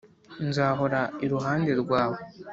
[0.47, 2.19] nzahora iruhande rwawe.